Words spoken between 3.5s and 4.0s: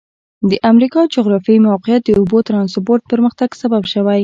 سبب